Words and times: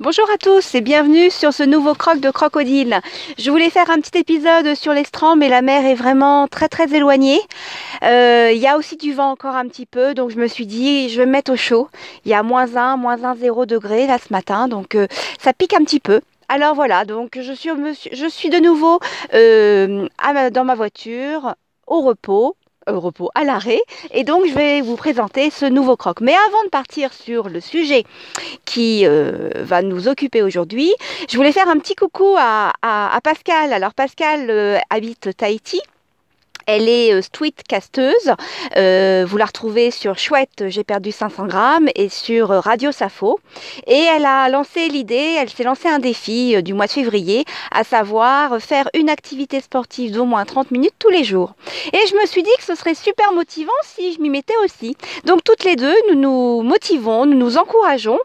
Bonjour 0.00 0.30
à 0.32 0.38
tous 0.38 0.76
et 0.76 0.80
bienvenue 0.80 1.28
sur 1.28 1.52
ce 1.52 1.64
nouveau 1.64 1.92
croc 1.92 2.20
de 2.20 2.30
crocodile. 2.30 3.00
Je 3.36 3.50
voulais 3.50 3.68
faire 3.68 3.90
un 3.90 4.00
petit 4.00 4.16
épisode 4.16 4.76
sur 4.76 4.92
l'estran, 4.92 5.34
mais 5.34 5.48
la 5.48 5.60
mer 5.60 5.84
est 5.84 5.96
vraiment 5.96 6.46
très 6.46 6.68
très 6.68 6.94
éloignée. 6.94 7.40
Euh, 8.04 8.52
il 8.54 8.58
y 8.58 8.68
a 8.68 8.76
aussi 8.76 8.96
du 8.96 9.12
vent 9.12 9.32
encore 9.32 9.56
un 9.56 9.66
petit 9.66 9.86
peu, 9.86 10.14
donc 10.14 10.30
je 10.30 10.36
me 10.36 10.46
suis 10.46 10.66
dit 10.66 11.08
je 11.08 11.18
vais 11.18 11.26
me 11.26 11.32
mettre 11.32 11.52
au 11.52 11.56
chaud. 11.56 11.88
Il 12.24 12.30
y 12.30 12.34
a 12.34 12.44
moins 12.44 12.76
1, 12.76 12.96
moins 12.96 13.24
1, 13.24 13.34
0 13.34 13.66
degré 13.66 14.06
là 14.06 14.18
ce 14.18 14.32
matin, 14.32 14.68
donc 14.68 14.94
euh, 14.94 15.08
ça 15.40 15.52
pique 15.52 15.74
un 15.74 15.82
petit 15.82 15.98
peu. 15.98 16.20
Alors 16.48 16.76
voilà, 16.76 17.04
donc 17.04 17.36
je 17.36 17.52
suis, 17.52 17.70
je 18.12 18.26
suis 18.28 18.50
de 18.50 18.58
nouveau 18.58 19.00
euh, 19.34 20.06
dans 20.52 20.64
ma 20.64 20.76
voiture, 20.76 21.56
au 21.88 22.02
repos, 22.02 22.54
repos 22.96 23.30
à 23.34 23.44
l'arrêt. 23.44 23.80
Et 24.12 24.24
donc, 24.24 24.46
je 24.46 24.54
vais 24.54 24.80
vous 24.80 24.96
présenter 24.96 25.50
ce 25.50 25.66
nouveau 25.66 25.96
croc. 25.96 26.20
Mais 26.20 26.34
avant 26.48 26.64
de 26.64 26.68
partir 26.70 27.12
sur 27.12 27.48
le 27.48 27.60
sujet 27.60 28.04
qui 28.64 29.06
euh, 29.06 29.50
va 29.56 29.82
nous 29.82 30.08
occuper 30.08 30.42
aujourd'hui, 30.42 30.92
je 31.30 31.36
voulais 31.36 31.52
faire 31.52 31.68
un 31.68 31.78
petit 31.78 31.94
coucou 31.94 32.36
à, 32.38 32.72
Pascal. 33.22 33.72
Alors, 33.72 33.94
Pascal 33.94 34.50
euh, 34.50 34.78
habite 34.90 35.36
Tahiti. 35.36 35.80
Elle 36.70 36.90
est 36.90 37.14
euh, 37.14 37.22
tweetcasteuse. 37.32 38.34
Euh, 38.76 39.24
vous 39.26 39.38
la 39.38 39.46
retrouvez 39.46 39.90
sur 39.90 40.18
Chouette, 40.18 40.64
j'ai 40.66 40.84
perdu 40.84 41.12
500 41.12 41.46
grammes 41.46 41.88
et 41.94 42.10
sur 42.10 42.50
euh, 42.50 42.60
Radio 42.60 42.92
Safo. 42.92 43.40
Et 43.86 43.94
elle 44.14 44.26
a 44.26 44.50
lancé 44.50 44.88
l'idée, 44.88 45.36
elle 45.38 45.48
s'est 45.48 45.62
lancé 45.62 45.88
un 45.88 45.98
défi 45.98 46.62
du 46.62 46.74
mois 46.74 46.86
de 46.86 46.90
février, 46.90 47.46
à 47.72 47.84
savoir 47.84 48.60
faire 48.60 48.86
une 48.92 49.08
activité 49.08 49.62
sportive 49.62 50.12
d'au 50.12 50.26
moins 50.26 50.44
30 50.44 50.70
minutes 50.70 50.92
tous 50.98 51.08
les 51.08 51.24
jours. 51.24 51.54
Et 51.94 52.06
je 52.06 52.14
me 52.14 52.26
suis 52.26 52.42
dit 52.42 52.50
que 52.58 52.64
ce 52.64 52.74
serait 52.74 52.94
super 52.94 53.32
motivant 53.32 53.72
si 53.82 54.12
je 54.12 54.20
m'y 54.20 54.28
mettais 54.28 54.56
aussi. 54.62 54.94
Donc 55.24 55.42
toutes 55.44 55.64
les 55.64 55.74
deux, 55.74 55.96
nous 56.10 56.20
nous 56.20 56.60
motivons, 56.60 57.24
nous 57.24 57.38
nous 57.38 57.56
encourageons 57.56 58.18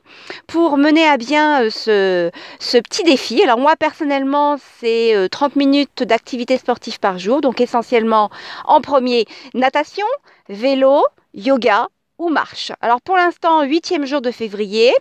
pour 0.48 0.76
mener 0.76 1.08
à 1.08 1.16
bien 1.16 1.70
ce, 1.70 2.30
ce 2.60 2.78
petit 2.78 3.04
défi. 3.04 3.42
Alors 3.42 3.58
moi 3.58 3.78
personnellement, 3.78 4.58
c'est 4.82 5.30
30 5.32 5.56
minutes 5.56 6.04
d'activité 6.04 6.58
sportive 6.58 7.00
par 7.00 7.18
jour, 7.20 7.40
donc 7.40 7.62
essentiellement 7.62 8.32
en 8.66 8.82
premier, 8.82 9.26
natation, 9.54 10.08
vélo, 10.50 11.04
yoga, 11.34 11.90
marche. 12.30 12.72
Alors 12.82 13.02
pour 13.02 13.16
l'instant, 13.16 13.64
huitième 13.64 14.06
jour 14.06 14.22
de 14.22 14.32
février, 14.32 14.94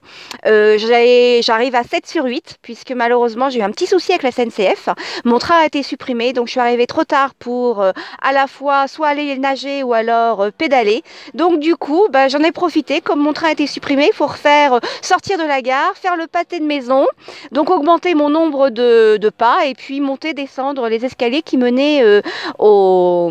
euh, 0.46 0.78
j'arrive 0.78 1.74
à 1.74 1.82
7 1.82 2.06
sur 2.06 2.24
8 2.24 2.58
puisque 2.62 2.92
malheureusement 2.92 3.50
j'ai 3.50 3.60
eu 3.60 3.62
un 3.62 3.70
petit 3.70 3.86
souci 3.86 4.12
avec 4.12 4.22
la 4.22 4.32
SNCF. 4.32 4.88
Mon 5.24 5.38
train 5.38 5.60
a 5.62 5.66
été 5.66 5.82
supprimé 5.82 6.32
donc 6.32 6.46
je 6.46 6.52
suis 6.52 6.60
arrivée 6.60 6.86
trop 6.86 7.04
tard 7.04 7.34
pour 7.34 7.82
euh, 7.82 7.92
à 8.20 8.32
la 8.32 8.46
fois 8.46 8.88
soit 8.88 9.08
aller 9.08 9.36
nager 9.38 9.82
ou 9.82 9.92
alors 9.92 10.42
euh, 10.42 10.50
pédaler. 10.50 11.02
Donc 11.34 11.60
du 11.60 11.76
coup, 11.76 12.06
bah, 12.10 12.28
j'en 12.28 12.40
ai 12.40 12.52
profité. 12.52 13.00
Comme 13.00 13.20
mon 13.20 13.32
train 13.32 13.48
a 13.48 13.52
été 13.52 13.66
supprimé, 13.66 14.08
il 14.12 14.14
faut 14.14 14.26
refaire 14.26 14.80
sortir 15.00 15.38
de 15.38 15.44
la 15.44 15.62
gare, 15.62 15.94
faire 15.94 16.16
le 16.16 16.26
pâté 16.26 16.60
de 16.60 16.64
maison, 16.64 17.06
donc 17.50 17.70
augmenter 17.70 18.14
mon 18.14 18.30
nombre 18.30 18.70
de 18.70 19.30
pas 19.36 19.66
et 19.66 19.74
puis 19.74 20.00
monter, 20.00 20.34
descendre 20.34 20.88
les 20.88 21.04
escaliers 21.04 21.42
qui 21.42 21.56
menaient 21.56 22.22
au 22.58 23.30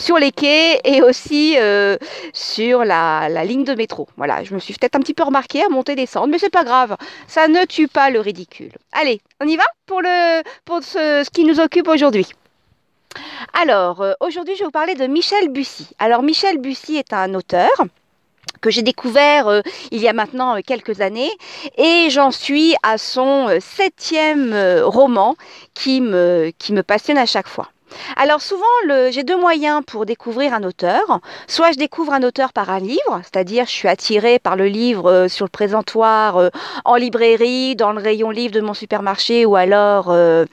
sur 0.00 0.18
les 0.18 0.32
quais 0.32 0.80
et 0.84 1.02
aussi 1.02 1.56
euh, 1.58 1.96
sur 2.32 2.84
la, 2.84 3.28
ligne 3.44 3.64
de 3.64 3.74
métro. 3.74 4.08
Voilà, 4.16 4.42
je 4.42 4.54
me 4.54 4.58
suis 4.58 4.74
peut-être 4.74 4.96
un 4.96 5.00
petit 5.00 5.14
peu 5.14 5.22
remarqué 5.22 5.62
à 5.62 5.68
monter 5.68 5.94
descendre, 5.94 6.28
mais 6.28 6.38
c'est 6.38 6.50
pas 6.50 6.64
grave, 6.64 6.96
ça 7.28 7.48
ne 7.48 7.64
tue 7.66 7.86
pas 7.86 8.10
le 8.10 8.20
ridicule. 8.20 8.72
Allez, 8.92 9.20
on 9.40 9.46
y 9.46 9.56
va 9.56 9.64
pour, 9.86 10.00
le, 10.00 10.42
pour 10.64 10.82
ce, 10.82 11.28
qui 11.30 11.44
nous 11.44 11.60
occupe 11.60 11.88
aujourd'hui. 11.88 12.26
Alors, 13.60 14.00
euh, 14.00 14.12
aujourd'hui, 14.20 14.54
je 14.54 14.60
vais 14.60 14.64
vous 14.66 14.70
parler 14.70 14.94
de 14.94 15.06
Michel 15.06 15.48
Bussy. 15.48 15.88
Alors, 15.98 16.22
Michel 16.22 16.58
Bussy 16.58 16.96
est 16.96 17.12
un 17.12 17.34
auteur 17.34 17.70
que 18.62 18.70
j'ai 18.70 18.82
découvert 18.82 19.48
euh, 19.48 19.60
il 19.90 20.00
y 20.00 20.08
a 20.08 20.12
maintenant 20.12 20.60
quelques 20.62 21.00
années 21.00 21.30
et 21.76 22.08
j'en 22.10 22.30
suis 22.30 22.74
à 22.82 22.98
son 22.98 23.48
septième 23.60 24.54
roman 24.82 25.36
qui 25.74 26.02
qui 26.58 26.72
me 26.72 26.82
passionne 26.82 27.18
à 27.18 27.26
chaque 27.26 27.48
fois. 27.48 27.68
Alors 28.16 28.40
souvent, 28.40 28.64
j'ai 29.10 29.24
deux 29.24 29.38
moyens 29.38 29.82
pour 29.86 30.06
découvrir 30.06 30.54
un 30.54 30.62
auteur. 30.62 31.20
Soit 31.46 31.72
je 31.72 31.78
découvre 31.78 32.12
un 32.12 32.22
auteur 32.22 32.52
par 32.52 32.70
un 32.70 32.78
livre, 32.78 33.20
c'est-à-dire 33.22 33.66
je 33.66 33.70
suis 33.70 33.88
attirée 33.88 34.38
par 34.38 34.56
le 34.56 34.66
livre 34.66 35.10
euh, 35.10 35.28
sur 35.28 35.44
le 35.44 35.50
présentoir 35.50 36.36
euh, 36.36 36.50
en 36.84 36.96
librairie, 36.96 37.76
dans 37.76 37.92
le 37.92 38.00
rayon 38.00 38.30
livre 38.30 38.52
de 38.52 38.60
mon 38.60 38.74
supermarché 38.74 39.44
ou 39.46 39.56
alors 39.56 40.06
euh, 40.10 40.46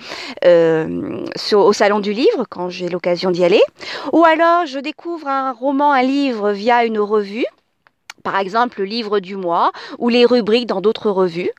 au 1.54 1.74
salon 1.74 2.00
du 2.00 2.14
livre 2.14 2.46
quand 2.50 2.70
j'ai 2.70 2.90
l'occasion 2.90 3.32
d'y 3.32 3.44
aller. 3.44 3.62
Ou 4.14 4.24
alors 4.24 4.66
je 4.66 4.80
découvre 4.80 5.28
un 5.28 5.52
roman, 5.52 5.92
un 5.92 6.04
livre 6.04 6.52
via 6.52 6.86
une 6.86 7.00
revue 7.00 7.46
par 8.28 8.40
exemple 8.40 8.82
le 8.82 8.86
livre 8.86 9.22
du 9.22 9.38
mois 9.38 9.72
ou 10.00 10.10
les 10.10 10.26
rubriques 10.26 10.66
dans 10.66 10.82
d'autres 10.82 11.10
revues. 11.10 11.52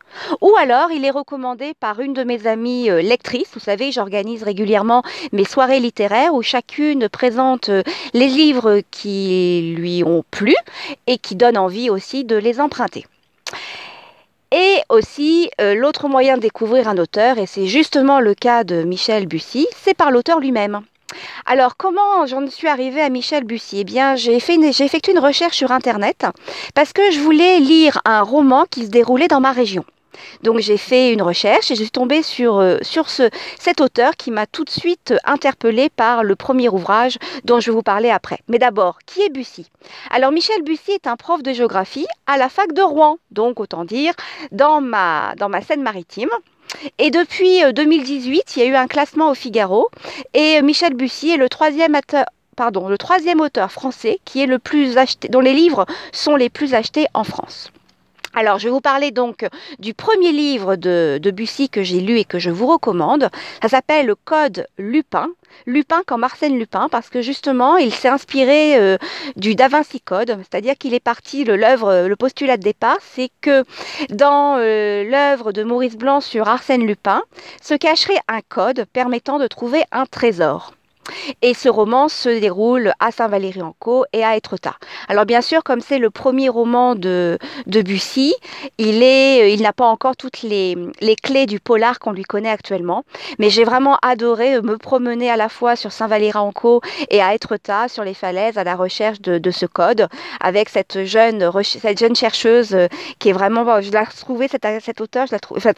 Ou 0.42 0.54
alors 0.60 0.90
il 0.90 1.02
est 1.06 1.10
recommandé 1.10 1.72
par 1.80 1.98
une 1.98 2.12
de 2.12 2.24
mes 2.24 2.46
amies 2.46 2.90
euh, 2.90 3.00
lectrices. 3.00 3.48
Vous 3.54 3.60
savez, 3.60 3.90
j'organise 3.90 4.42
régulièrement 4.42 5.02
mes 5.32 5.46
soirées 5.46 5.80
littéraires 5.80 6.34
où 6.34 6.42
chacune 6.42 7.08
présente 7.08 7.70
euh, 7.70 7.82
les 8.12 8.26
livres 8.26 8.82
qui 8.90 9.72
lui 9.78 10.04
ont 10.04 10.26
plu 10.30 10.54
et 11.06 11.16
qui 11.16 11.36
donnent 11.36 11.56
envie 11.56 11.88
aussi 11.88 12.24
de 12.24 12.36
les 12.36 12.60
emprunter. 12.60 13.06
Et 14.52 14.76
aussi, 14.90 15.50
euh, 15.62 15.74
l'autre 15.74 16.06
moyen 16.06 16.36
de 16.36 16.42
découvrir 16.42 16.86
un 16.86 16.98
auteur, 16.98 17.38
et 17.38 17.46
c'est 17.46 17.66
justement 17.66 18.20
le 18.20 18.34
cas 18.34 18.62
de 18.62 18.82
Michel 18.82 19.26
Bussy, 19.26 19.66
c'est 19.74 19.94
par 19.94 20.10
l'auteur 20.10 20.38
lui-même. 20.38 20.82
Alors, 21.46 21.76
comment 21.76 22.26
j'en 22.26 22.46
suis 22.48 22.68
arrivée 22.68 23.00
à 23.00 23.08
Michel 23.08 23.44
Bussy 23.44 23.80
Eh 23.80 23.84
bien, 23.84 24.16
j'ai 24.16 24.36
effectué 24.36 25.12
une 25.12 25.18
recherche 25.18 25.56
sur 25.56 25.72
Internet 25.72 26.26
parce 26.74 26.92
que 26.92 27.10
je 27.10 27.20
voulais 27.20 27.58
lire 27.58 28.00
un 28.04 28.22
roman 28.22 28.64
qui 28.70 28.84
se 28.84 28.90
déroulait 28.90 29.28
dans 29.28 29.40
ma 29.40 29.52
région. 29.52 29.84
Donc 30.42 30.58
j'ai 30.58 30.76
fait 30.76 31.12
une 31.12 31.22
recherche 31.22 31.70
et 31.70 31.74
je 31.74 31.82
suis 31.82 31.90
tombée 31.90 32.22
sur, 32.22 32.58
euh, 32.58 32.78
sur 32.82 33.08
ce, 33.08 33.30
cet 33.58 33.80
auteur 33.80 34.16
qui 34.16 34.30
m'a 34.30 34.46
tout 34.46 34.64
de 34.64 34.70
suite 34.70 35.14
interpellée 35.24 35.88
par 35.90 36.24
le 36.24 36.36
premier 36.36 36.68
ouvrage 36.68 37.18
dont 37.44 37.60
je 37.60 37.70
vais 37.70 37.74
vous 37.74 37.82
parler 37.82 38.10
après. 38.10 38.38
Mais 38.48 38.58
d'abord, 38.58 38.98
qui 39.06 39.22
est 39.22 39.30
Bussy 39.30 39.70
Alors 40.10 40.32
Michel 40.32 40.62
Bussy 40.62 40.92
est 40.92 41.06
un 41.06 41.16
prof 41.16 41.42
de 41.42 41.52
géographie 41.52 42.06
à 42.26 42.36
la 42.36 42.48
fac 42.48 42.72
de 42.72 42.82
Rouen, 42.82 43.18
donc 43.30 43.60
autant 43.60 43.84
dire 43.84 44.14
dans 44.52 44.80
ma, 44.80 45.34
dans 45.36 45.48
ma 45.48 45.60
Seine-Maritime. 45.60 46.30
Et 46.98 47.10
depuis 47.10 47.60
2018, 47.72 48.38
euh, 48.38 48.42
il 48.56 48.62
y 48.62 48.66
a 48.66 48.68
eu 48.68 48.74
un 48.74 48.86
classement 48.86 49.30
au 49.30 49.34
Figaro 49.34 49.88
et 50.34 50.62
Michel 50.62 50.94
Bussy 50.94 51.30
est 51.30 51.36
le 51.36 51.48
troisième 51.48 51.94
auteur 53.40 53.72
français 53.72 54.18
dont 55.30 55.40
les 55.40 55.52
livres 55.52 55.86
sont 56.12 56.36
les 56.36 56.50
plus 56.50 56.74
achetés 56.74 57.06
en 57.14 57.24
France. 57.24 57.70
Alors, 58.34 58.58
je 58.58 58.64
vais 58.64 58.70
vous 58.70 58.80
parler 58.80 59.10
donc 59.10 59.46
du 59.78 59.94
premier 59.94 60.32
livre 60.32 60.76
de, 60.76 61.30
Bussy 61.30 61.68
que 61.68 61.82
j'ai 61.82 62.00
lu 62.00 62.18
et 62.18 62.24
que 62.24 62.38
je 62.38 62.50
vous 62.50 62.66
recommande. 62.66 63.30
Ça 63.62 63.68
s'appelle 63.68 64.06
Le 64.06 64.14
Code 64.14 64.66
Lupin. 64.78 65.28
Lupin 65.66 66.02
comme 66.06 66.24
Arsène 66.24 66.58
Lupin, 66.58 66.88
parce 66.90 67.08
que 67.08 67.22
justement, 67.22 67.78
il 67.78 67.92
s'est 67.92 68.08
inspiré 68.08 68.76
euh, 68.76 68.98
du 69.36 69.54
Da 69.54 69.68
Vinci 69.68 70.00
Code, 70.00 70.38
c'est-à-dire 70.38 70.74
qu'il 70.76 70.94
est 70.94 71.00
parti, 71.00 71.44
l'œuvre, 71.44 72.06
le 72.06 72.16
postulat 72.16 72.58
de 72.58 72.62
départ, 72.62 72.98
c'est 73.00 73.30
que 73.40 73.64
dans 74.10 74.56
euh, 74.58 75.04
l'œuvre 75.04 75.52
de 75.52 75.62
Maurice 75.62 75.96
Blanc 75.96 76.20
sur 76.20 76.48
Arsène 76.48 76.86
Lupin, 76.86 77.22
se 77.62 77.74
cacherait 77.74 78.20
un 78.28 78.40
code 78.48 78.84
permettant 78.92 79.38
de 79.38 79.46
trouver 79.46 79.82
un 79.90 80.04
trésor. 80.04 80.74
Et 81.42 81.54
ce 81.54 81.68
roman 81.68 82.08
se 82.08 82.28
déroule 82.40 82.92
à 83.00 83.10
Saint-Valery-en-Caux 83.10 84.04
et 84.12 84.24
à 84.24 84.36
Étretat. 84.36 84.76
Alors 85.08 85.26
bien 85.26 85.40
sûr, 85.40 85.62
comme 85.62 85.80
c'est 85.80 85.98
le 85.98 86.10
premier 86.10 86.48
roman 86.48 86.94
de, 86.94 87.38
de 87.66 87.82
Bussy, 87.82 88.34
il, 88.78 89.02
est, 89.02 89.52
il 89.54 89.62
n'a 89.62 89.72
pas 89.72 89.86
encore 89.86 90.16
toutes 90.16 90.42
les, 90.42 90.76
les 91.00 91.16
clés 91.16 91.46
du 91.46 91.60
polar 91.60 91.98
qu'on 91.98 92.12
lui 92.12 92.24
connaît 92.24 92.50
actuellement. 92.50 93.04
Mais 93.38 93.50
j'ai 93.50 93.64
vraiment 93.64 93.98
adoré 94.02 94.60
me 94.60 94.76
promener 94.76 95.30
à 95.30 95.36
la 95.36 95.48
fois 95.48 95.76
sur 95.76 95.92
Saint-Valery-en-Caux 95.92 96.80
et 97.10 97.22
à 97.22 97.34
Étretat, 97.34 97.88
sur 97.88 98.04
les 98.04 98.14
falaises, 98.14 98.58
à 98.58 98.64
la 98.64 98.76
recherche 98.76 99.20
de, 99.20 99.38
de 99.38 99.50
ce 99.50 99.66
code, 99.66 100.08
avec 100.40 100.68
cette 100.68 101.04
jeune, 101.04 101.50
cette 101.62 101.98
jeune 101.98 102.16
chercheuse 102.16 102.74
euh, 102.74 102.86
qui 103.18 103.30
est 103.30 103.32
vraiment... 103.32 103.80
Je 103.80 103.90
l'ai 103.90 104.04
trouvé, 104.18 104.48
cet, 104.48 104.66
cet 104.82 105.00
auteur, 105.00 105.26
je 105.26 105.32
l'ai 105.32 105.40
trouvé, 105.40 105.58
enfin, 105.58 105.72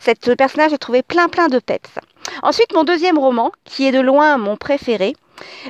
cette 0.00 0.34
personnage, 0.36 0.70
j'ai 0.70 0.78
trouvé 0.78 1.02
plein 1.02 1.28
plein 1.28 1.48
de 1.48 1.58
peps. 1.58 1.90
Ensuite, 2.42 2.72
mon 2.74 2.84
deuxième 2.84 3.18
roman, 3.18 3.52
qui 3.64 3.86
est 3.86 3.92
de 3.92 4.00
loin 4.00 4.38
mon 4.38 4.56
préféré, 4.56 5.14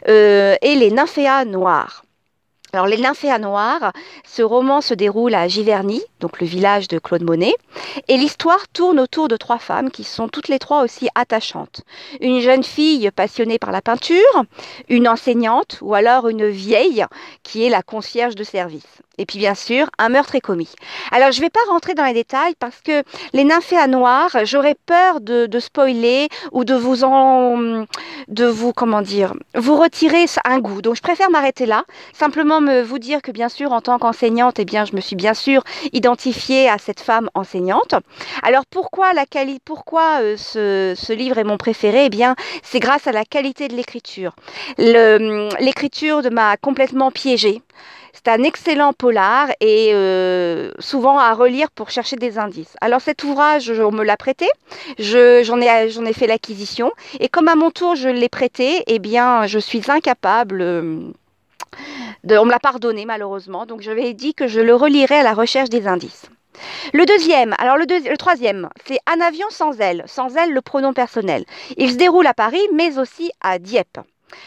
euh, 0.09 0.57
est 0.61 0.75
Les 0.75 0.91
Nymphéas 0.91 1.45
Noirs. 1.45 2.05
Alors, 2.73 2.89
Les 2.89 2.99
Nymphéas 2.99 3.39
Noirs, 3.39 3.93
ce 4.27 4.43
roman 4.43 4.81
se 4.81 4.95
déroule 4.95 5.37
à 5.37 5.47
Giverny, 5.47 6.03
donc 6.19 6.41
le 6.41 6.47
village 6.47 6.89
de 6.89 6.99
Claude 6.99 7.23
Monet, 7.23 7.55
et 8.09 8.17
l'histoire 8.17 8.67
tourne 8.73 8.99
autour 8.99 9.29
de 9.29 9.37
trois 9.37 9.61
femmes 9.61 9.93
qui 9.93 10.03
sont 10.03 10.29
toutes 10.29 10.49
les 10.49 10.59
trois 10.59 10.83
aussi 10.83 11.09
attachantes. 11.15 11.83
Une 12.21 12.41
jeune 12.41 12.65
fille 12.65 13.13
passionnée 13.13 13.61
par 13.61 13.71
la 13.71 13.81
peinture, 13.81 14.45
une 14.89 15.07
enseignante 15.07 15.79
ou 15.83 15.95
alors 15.95 16.29
une 16.29 16.49
vieille 16.49 17.05
qui 17.45 17.65
est 17.65 17.71
la 17.71 17.83
concierge 17.83 18.35
de 18.35 18.43
service. 18.43 19.04
Et 19.19 19.27
puis 19.27 19.39
bien 19.39 19.55
sûr, 19.55 19.89
un 19.99 20.09
meurtre 20.09 20.35
est 20.35 20.41
commis. 20.41 20.71
Alors 21.13 21.31
je 21.33 21.39
ne 21.39 21.45
vais 21.45 21.51
pas 21.51 21.61
rentrer 21.69 21.95
dans 21.95 22.05
les 22.05 22.13
détails 22.13 22.55
parce 22.59 22.81
que 22.81 23.03
les 23.33 23.45
nymphéas 23.45 23.87
noirs, 23.87 24.37
j'aurais 24.45 24.77
peur 24.87 25.21
de, 25.21 25.49
spoiler 25.61 26.29
ou 26.53 26.65
de 26.65 26.75
vous 26.75 27.05
en, 27.05 27.85
de 28.29 28.45
vous 28.45 28.73
comment 28.73 29.03
dire, 29.03 29.35
vous 29.55 29.77
retirer 29.77 30.27
un 30.45 30.59
goût. 30.59 30.83
Donc 30.83 30.97
je 30.97 31.03
préfère 31.03 31.31
m'arrêter 31.31 31.67
là. 31.67 31.85
Simplement 32.13 32.61
me 32.61 32.83
vous 32.83 32.99
dire 32.99 33.23
que 33.23 33.31
bien 33.31 33.49
sûr 33.49 33.73
en 33.73 33.81
tant 33.81 33.99
qu'enseignante, 33.99 34.59
eh 34.59 34.65
bien 34.65 34.85
je 34.85 34.95
me 34.95 35.01
suis 35.01 35.17
bien 35.17 35.35
sûr 35.35 35.63
identifiée 35.93 36.69
à 36.69 36.79
cette 36.79 37.01
femme 37.01 37.31
enseignante. 37.35 37.95
Alors 38.43 38.67
pourquoi 38.67 39.13
la 39.13 39.27
qualité, 39.27 39.61
pourquoi 39.65 40.21
euh, 40.23 40.37
ce, 40.37 40.95
ce, 40.97 41.13
livre 41.13 41.39
est 41.39 41.45
mon 41.45 41.57
préféré? 41.57 42.07
Eh 42.07 42.11
bien 42.11 42.35
c'est 42.63 42.81
grâce 42.81 43.07
à 43.07 43.13
la 43.13 43.25
qualité 43.25 43.69
de 43.69 43.77
l'écriture. 43.77 44.35
L'écriture 44.79 46.23
m'a 46.31 46.57
complètement 46.57 47.11
piégée. 47.11 47.63
C'est 48.25 48.33
un 48.33 48.43
excellent 48.43 48.95
polar 48.95 49.49
et 49.61 49.91
euh, 49.93 50.71
souvent 50.79 51.19
à 51.19 51.35
relire 51.35 51.71
pour 51.71 51.91
chercher 51.91 52.17
des 52.17 52.39
indices. 52.39 52.75
Alors 52.81 53.03
cet 53.03 53.23
ouvrage, 53.23 53.71
on 53.71 53.91
me 53.91 54.03
l'a 54.03 54.17
prêté, 54.17 54.47
j'en 54.99 55.61
ai, 55.61 55.67
ai 55.67 56.13
fait 56.15 56.27
l'acquisition 56.27 56.91
et 57.21 57.29
comme 57.29 57.49
à 57.49 57.55
mon 57.55 57.71
tour 57.71 57.97
je 57.97 58.09
l'ai 58.09 58.31
prêté, 58.31 58.83
eh 58.87 58.99
bien 58.99 59.47
je 59.47 59.59
suis 59.59 59.83
incapable... 59.89 60.63
Euh, 60.63 61.01
de, 62.23 62.39
on 62.39 62.47
me 62.47 62.51
l'a 62.51 62.61
pardonné 62.61 63.05
malheureusement, 63.05 63.67
donc 63.67 63.83
je 63.83 63.91
lui 63.91 64.07
ai 64.07 64.15
dit 64.15 64.33
que 64.33 64.49
je 64.49 64.61
le 64.61 64.75
relirai 64.75 65.17
à 65.17 65.23
la 65.23 65.35
recherche 65.35 65.69
des 65.69 65.87
indices. 65.87 66.25
Le 66.95 67.05
deuxième, 67.05 67.55
alors 67.59 67.77
le, 67.77 67.85
le 67.85 68.17
troisième, 68.17 68.71
c'est 68.87 69.01
un 69.07 69.21
avion 69.21 69.47
sans 69.51 69.79
aile, 69.81 70.05
sans 70.07 70.35
aile 70.37 70.53
le 70.53 70.63
pronom 70.63 70.95
personnel. 70.95 71.45
Il 71.77 71.91
se 71.93 71.97
déroule 71.97 72.27
à 72.27 72.33
Paris, 72.33 72.63
mais 72.73 72.99
aussi 72.99 73.33
à 73.43 73.59
Dieppe. 73.59 73.99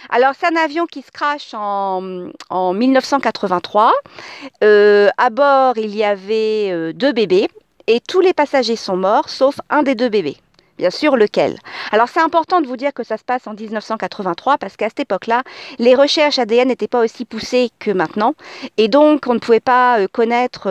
Alors, 0.09 0.33
c'est 0.39 0.47
un 0.47 0.55
avion 0.55 0.85
qui 0.85 1.01
se 1.01 1.11
crache 1.11 1.53
en, 1.53 2.01
1983. 2.73 3.93
Euh, 4.63 5.09
à 5.17 5.29
bord, 5.29 5.77
il 5.77 5.95
y 5.95 6.03
avait 6.03 6.69
euh, 6.71 6.93
deux 6.93 7.13
bébés 7.13 7.47
et 7.87 7.99
tous 7.99 8.21
les 8.21 8.33
passagers 8.33 8.75
sont 8.75 8.97
morts, 8.97 9.29
sauf 9.29 9.59
un 9.69 9.83
des 9.83 9.95
deux 9.95 10.09
bébés. 10.09 10.37
Bien 10.77 10.91
sûr, 10.91 11.17
lequel? 11.17 11.57
Alors, 11.91 12.07
c'est 12.07 12.19
important 12.19 12.61
de 12.61 12.67
vous 12.67 12.77
dire 12.77 12.93
que 12.93 13.03
ça 13.03 13.17
se 13.17 13.23
passe 13.23 13.47
en 13.47 13.53
1983 13.53 14.59
parce 14.59 14.77
qu'à 14.77 14.89
cette 14.89 14.99
époque-là, 14.99 15.41
les 15.79 15.95
recherches 15.95 16.37
ADN 16.37 16.67
n'étaient 16.67 16.87
pas 16.87 17.03
aussi 17.03 17.25
poussées 17.25 17.71
que 17.79 17.89
maintenant. 17.89 18.35
Et 18.77 18.87
donc, 18.87 19.25
on 19.27 19.33
ne 19.33 19.39
pouvait 19.39 19.59
pas 19.59 19.99
euh, 19.99 20.07
connaître 20.11 20.67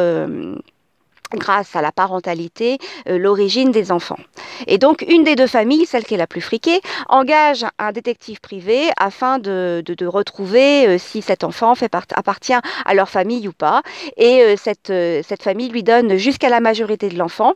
grâce 1.35 1.77
à 1.77 1.83
la 1.83 1.93
parentalité, 1.93 2.79
euh, 3.09 3.19
l'origine 3.19 3.71
des 3.71 3.93
enfants. 3.93 4.19
Et 4.67 4.79
donc, 4.79 5.05
une 5.09 5.25
des 5.25 5.35
deux 5.35 5.47
familles, 5.47 5.87
celle 5.87 6.05
qui 6.05 6.15
est 6.15 6.19
la 6.19 6.27
plus 6.27 6.41
friquée, 6.41 6.81
engage 7.09 7.65
un 7.79 7.93
détective 7.93 8.41
privé 8.41 8.91
afin 8.97 9.39
de, 9.39 9.83
de, 9.85 10.07
retrouver 10.07 10.87
euh, 10.87 10.99
si 10.99 11.23
cet 11.23 11.45
enfant 11.45 11.75
fait 11.75 11.95
appartient 12.15 12.53
à 12.53 12.95
leur 12.95 13.09
famille 13.09 13.49
ou 13.49 13.53
pas. 13.53 13.83
Et 14.17 14.43
euh, 14.43 14.55
cette, 14.57 14.93
cette 15.27 15.43
famille 15.43 15.69
lui 15.69 15.83
donne 15.83 16.17
jusqu'à 16.17 16.49
la 16.49 16.61
majorité 16.61 17.09
de 17.09 17.19
l'enfant 17.19 17.55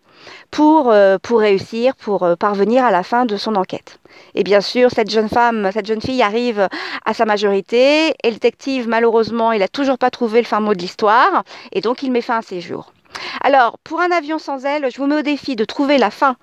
pour, 0.50 0.92
pour 1.22 1.40
réussir, 1.40 1.94
pour 1.96 2.28
parvenir 2.38 2.84
à 2.84 2.90
la 2.90 3.02
fin 3.02 3.24
de 3.24 3.36
son 3.36 3.54
enquête. 3.54 3.98
Et 4.34 4.42
bien 4.42 4.60
sûr, 4.60 4.90
cette 4.90 5.10
jeune 5.10 5.28
femme, 5.28 5.70
cette 5.72 5.86
jeune 5.86 6.00
fille 6.00 6.22
arrive 6.22 6.68
à 7.04 7.14
sa 7.14 7.24
majorité 7.24 8.14
et 8.22 8.28
le 8.28 8.32
détective, 8.32 8.88
malheureusement, 8.88 9.52
il 9.52 9.60
n'a 9.60 9.68
toujours 9.68 9.98
pas 9.98 10.10
trouvé 10.10 10.40
le 10.40 10.46
fin 10.46 10.60
mot 10.60 10.74
de 10.74 10.80
l'histoire 10.80 11.44
et 11.72 11.80
donc 11.80 12.02
il 12.02 12.10
met 12.10 12.22
fin 12.22 12.38
à 12.38 12.42
ses 12.42 12.60
jours. 12.60 12.92
Alors, 13.42 13.78
pour 13.84 14.00
un 14.00 14.10
avion 14.10 14.38
sans 14.38 14.64
aile, 14.64 14.88
je 14.90 14.96
vous 14.98 15.06
mets 15.06 15.16
au 15.16 15.22
défi 15.22 15.56
de 15.56 15.64
trouver 15.64 15.98
la 15.98 16.10
fin, 16.10 16.36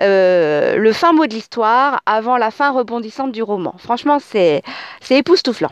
euh, 0.00 0.76
le 0.76 0.92
fin 0.92 1.12
mot 1.12 1.26
de 1.26 1.34
l'histoire 1.34 2.00
avant 2.06 2.36
la 2.36 2.50
fin 2.50 2.70
rebondissante 2.70 3.32
du 3.32 3.42
roman. 3.42 3.74
Franchement, 3.78 4.18
c'est 4.20 4.62
époustouflant. 5.10 5.70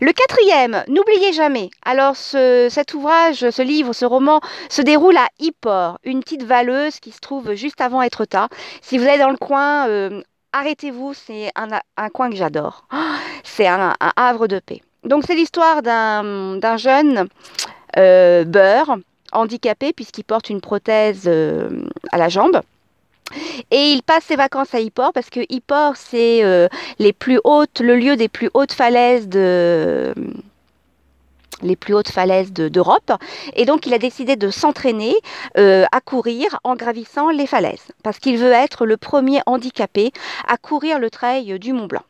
Le 0.00 0.12
quatrième, 0.12 0.84
n'oubliez 0.88 1.32
jamais. 1.32 1.70
Alors, 1.84 2.16
cet 2.16 2.94
ouvrage, 2.94 3.50
ce 3.50 3.62
livre, 3.62 3.92
ce 3.92 4.04
roman 4.04 4.40
se 4.68 4.82
déroule 4.82 5.16
à 5.16 5.28
Yport, 5.40 5.98
une 6.04 6.20
petite 6.20 6.44
valeuse 6.44 7.00
qui 7.00 7.12
se 7.12 7.20
trouve 7.20 7.54
juste 7.54 7.80
avant 7.80 8.02
Etretat. 8.02 8.48
Si 8.80 8.98
vous 8.98 9.06
allez 9.06 9.18
dans 9.18 9.30
le 9.30 9.36
coin, 9.36 9.88
euh, 9.88 10.22
arrêtez-vous, 10.52 11.14
c'est 11.14 11.50
un, 11.56 12.08
coin 12.10 12.30
que 12.30 12.36
j'adore. 12.36 12.86
C'est 13.44 13.66
un, 13.66 13.94
havre 14.16 14.46
de 14.46 14.60
paix. 14.60 14.80
Donc, 15.04 15.24
c'est 15.26 15.34
l'histoire 15.34 15.82
d'un 15.82 16.76
jeune 16.76 17.28
euh, 17.96 18.44
beurre 18.44 18.96
handicapé 19.32 19.92
puisqu'il 19.92 20.24
porte 20.24 20.50
une 20.50 20.60
prothèse 20.60 21.24
euh, 21.26 21.84
à 22.10 22.18
la 22.18 22.28
jambe. 22.28 22.60
Et 23.70 23.92
il 23.92 24.02
passe 24.02 24.24
ses 24.24 24.36
vacances 24.36 24.74
à 24.74 24.80
Yport 24.80 25.12
parce 25.12 25.30
que 25.30 25.40
Yport, 25.48 25.96
c'est 25.96 26.44
euh, 26.44 26.68
le 26.98 27.94
lieu 27.94 28.16
des 28.16 28.28
plus 28.28 28.50
hautes 28.54 28.72
falaises 28.72 29.28
de 29.28 30.14
les 31.62 31.76
plus 31.76 31.94
hautes 31.94 32.10
falaises 32.10 32.52
d'Europe. 32.52 33.12
et 33.54 33.64
donc, 33.64 33.86
il 33.86 33.94
a 33.94 33.98
décidé 33.98 34.34
de 34.34 34.50
s'entraîner 34.50 35.14
euh, 35.58 35.84
à 35.92 36.00
courir 36.00 36.58
en 36.64 36.74
gravissant 36.74 37.30
les 37.30 37.46
falaises, 37.46 37.92
parce 38.02 38.18
qu'il 38.18 38.36
veut 38.36 38.50
être 38.50 38.84
le 38.84 38.96
premier 38.96 39.40
handicapé 39.46 40.10
à 40.48 40.56
courir 40.56 40.98
le 40.98 41.08
trail 41.08 41.58
du 41.60 41.72
Mont 41.72 41.86
Blanc. 41.86 42.02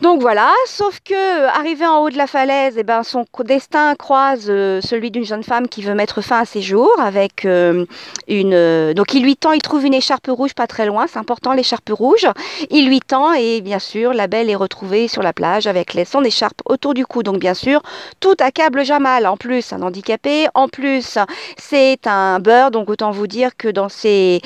Donc 0.00 0.20
voilà, 0.20 0.52
sauf 0.66 1.00
que 1.04 1.46
arrivé 1.46 1.86
en 1.86 1.98
haut 1.98 2.10
de 2.10 2.16
la 2.16 2.26
falaise, 2.26 2.74
eh 2.76 2.82
ben, 2.82 3.02
son 3.02 3.24
destin 3.44 3.94
croise 3.94 4.46
euh, 4.48 4.80
celui 4.80 5.10
d'une 5.10 5.24
jeune 5.24 5.44
femme 5.44 5.68
qui 5.68 5.82
veut 5.82 5.94
mettre 5.94 6.20
fin 6.20 6.40
à 6.40 6.44
ses 6.44 6.62
jours 6.62 6.92
avec 6.98 7.44
euh, 7.44 7.84
une. 8.26 8.54
Euh, 8.54 8.94
donc 8.94 9.14
il 9.14 9.22
lui 9.22 9.36
tend, 9.36 9.52
il 9.52 9.62
trouve 9.62 9.84
une 9.84 9.94
écharpe 9.94 10.26
rouge 10.28 10.54
pas 10.54 10.66
très 10.66 10.86
loin, 10.86 11.06
c'est 11.06 11.18
important 11.18 11.52
l'écharpe 11.52 11.90
rouge. 11.90 12.26
Il 12.70 12.88
lui 12.88 13.00
tend 13.00 13.32
et 13.34 13.60
bien 13.60 13.78
sûr 13.78 14.12
la 14.12 14.26
belle 14.26 14.50
est 14.50 14.56
retrouvée 14.56 15.06
sur 15.06 15.22
la 15.22 15.32
plage 15.32 15.66
avec 15.66 15.96
son 16.06 16.24
écharpe 16.24 16.60
autour 16.64 16.94
du 16.94 17.06
cou. 17.06 17.22
Donc 17.22 17.38
bien 17.38 17.54
sûr 17.54 17.80
tout 18.20 18.36
accable 18.40 18.84
Jamal. 18.84 19.26
En 19.26 19.36
plus 19.36 19.72
un 19.72 19.82
handicapé, 19.82 20.46
en 20.54 20.68
plus 20.68 21.18
c'est 21.56 22.06
un 22.06 22.40
beurre. 22.40 22.70
Donc 22.70 22.90
autant 22.90 23.12
vous 23.12 23.26
dire 23.26 23.56
que 23.56 23.68
dans 23.68 23.88
ces 23.88 24.40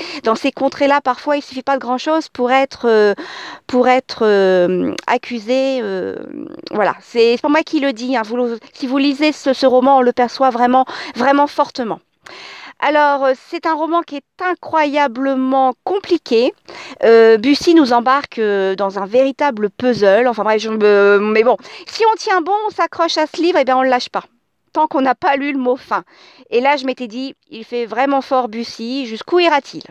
contrées-là, 0.54 1.00
parfois 1.00 1.36
il 1.36 1.42
suffit 1.42 1.62
pas 1.62 1.74
de 1.74 1.80
grand 1.80 1.98
chose 1.98 2.28
pour 2.28 2.50
être 2.50 3.14
pour 3.66 3.88
être 3.88 4.24
accusé 5.06 5.37
euh, 5.48 6.16
voilà, 6.70 6.94
c'est 7.00 7.36
pas 7.40 7.48
moi 7.48 7.62
qui 7.62 7.80
le 7.80 7.92
dis. 7.92 8.16
Hein. 8.16 8.22
si 8.72 8.86
vous 8.86 8.98
lisez 8.98 9.32
ce, 9.32 9.66
roman, 9.66 9.98
on 9.98 10.02
le 10.02 10.12
perçoit 10.12 10.50
vraiment, 10.50 10.84
vraiment 11.14 11.46
fortement. 11.46 12.00
Alors, 12.80 13.24
euh, 13.24 13.32
c'est 13.48 13.66
un 13.66 13.74
roman 13.74 14.02
qui 14.02 14.16
est 14.16 14.42
incroyablement 14.42 15.74
compliqué. 15.84 16.52
Euh, 17.02 17.36
Bussy 17.36 17.74
nous 17.74 17.92
embarque 17.92 18.40
dans 18.40 18.98
un 18.98 19.06
véritable 19.06 19.70
puzzle. 19.70 20.28
Enfin 20.28 20.44
bref, 20.44 20.64
mais 20.68 21.42
bon, 21.42 21.56
si 21.86 22.04
on 22.12 22.16
tient 22.16 22.40
bon, 22.40 22.52
on 22.68 22.70
s'accroche 22.70 23.18
à 23.18 23.26
ce 23.26 23.40
livre, 23.42 23.58
et 23.58 23.62
eh 23.62 23.64
bien 23.64 23.76
on 23.76 23.82
ne 23.82 23.88
lâche 23.88 24.10
pas. 24.10 24.24
Tant 24.72 24.86
qu'on 24.86 25.00
n'a 25.00 25.14
pas 25.14 25.36
lu 25.36 25.52
le 25.52 25.58
mot 25.58 25.76
fin. 25.76 26.04
Et 26.50 26.60
là, 26.60 26.76
je 26.76 26.84
m'étais 26.84 27.08
dit, 27.08 27.34
il 27.50 27.64
fait 27.64 27.86
vraiment 27.86 28.20
fort 28.20 28.48
Bussy. 28.48 29.06
Jusqu'où 29.06 29.40
ira-t-il? 29.40 29.82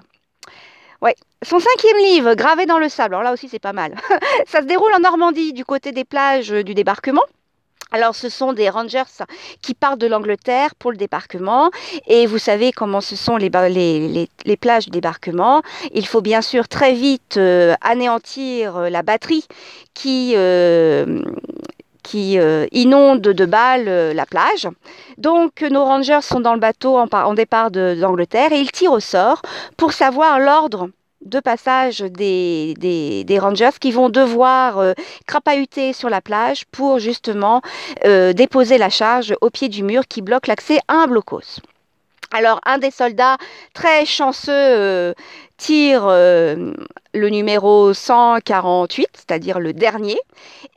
Ouais. 1.01 1.15
Son 1.43 1.59
cinquième 1.59 1.97
livre, 1.97 2.33
Gravé 2.33 2.65
dans 2.65 2.79
le 2.79 2.89
sable, 2.89 3.13
alors 3.13 3.23
là 3.23 3.33
aussi 3.33 3.47
c'est 3.47 3.59
pas 3.59 3.73
mal. 3.73 3.95
Ça 4.47 4.61
se 4.61 4.65
déroule 4.65 4.91
en 4.95 4.99
Normandie, 4.99 5.53
du 5.53 5.65
côté 5.65 5.91
des 5.91 6.03
plages 6.03 6.49
du 6.49 6.73
débarquement. 6.73 7.21
Alors, 7.91 8.15
ce 8.15 8.27
sont 8.27 8.51
des 8.51 8.69
rangers 8.69 9.03
qui 9.61 9.73
partent 9.73 9.99
de 9.99 10.07
l'Angleterre 10.07 10.75
pour 10.75 10.91
le 10.91 10.97
débarquement. 10.97 11.71
Et 12.05 12.25
vous 12.25 12.37
savez 12.37 12.73
comment 12.73 12.99
ce 12.99 13.15
sont 13.15 13.37
les, 13.37 13.49
les, 13.49 14.57
plages 14.57 14.85
du 14.85 14.91
débarquement. 14.91 15.61
Il 15.93 16.05
faut 16.05 16.21
bien 16.21 16.41
sûr 16.41 16.67
très 16.67 16.93
vite 16.93 17.37
euh, 17.37 17.75
anéantir 17.79 18.75
euh, 18.75 18.89
la 18.89 19.03
batterie 19.03 19.45
qui, 19.93 20.33
euh, 20.35 21.21
qui 22.03 22.37
inonde 22.73 23.21
de 23.21 23.45
balles 23.45 24.13
la 24.13 24.25
plage. 24.25 24.67
Donc, 25.17 25.61
nos 25.61 25.85
rangers 25.85 26.21
sont 26.21 26.41
dans 26.41 26.53
le 26.53 26.59
bateau 26.59 26.97
en, 26.97 27.07
en 27.11 27.33
départ 27.33 27.71
d'Angleterre 27.71 28.51
et 28.51 28.59
ils 28.59 28.71
tirent 28.71 28.93
au 28.93 28.99
sort 28.99 29.41
pour 29.77 29.93
savoir 29.93 30.39
l'ordre 30.39 30.89
de 31.25 31.39
passage 31.39 31.99
des, 31.99 33.37
rangers 33.39 33.77
qui 33.79 33.91
vont 33.91 34.09
devoir 34.09 34.79
euh, 34.79 34.93
crapahuter 35.25 35.93
sur 35.93 36.09
la 36.09 36.21
plage 36.21 36.65
pour 36.65 36.99
justement 36.99 37.61
euh, 38.05 38.33
déposer 38.33 38.77
la 38.77 38.89
charge 38.89 39.35
au 39.41 39.49
pied 39.49 39.69
du 39.69 39.83
mur 39.83 40.07
qui 40.07 40.21
bloque 40.21 40.47
l'accès 40.47 40.79
à 40.87 40.95
un 40.95 41.07
blocos. 41.07 41.59
Alors 42.31 42.59
un 42.65 42.77
des 42.77 42.91
soldats 42.91 43.37
très 43.73 44.05
chanceux 44.05 44.51
euh, 44.51 45.13
tire 45.55 46.07
le 46.07 47.29
numéro 47.29 47.93
148, 47.93 49.07
c'est-à-dire 49.13 49.59
le 49.59 49.73
dernier, 49.73 50.19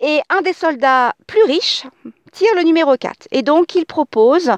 et 0.01 0.21
un 0.31 0.41
des 0.41 0.55
soldats 0.55 1.15
plus 1.27 1.43
riches 1.43 1.85
tire 2.33 2.55
le 2.57 2.63
numéro 2.63 2.97
4. 2.97 3.29
Et 3.33 3.43
donc 3.43 3.75
il 3.75 3.85
propose 3.85 4.51